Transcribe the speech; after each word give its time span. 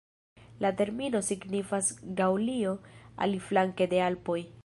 La 0.63 0.69
termino 0.79 1.21
signifas 1.27 1.91
"Gaŭlio 2.21 2.73
aliflanke 3.27 3.91
de 3.95 4.01
Alpoj". 4.09 4.39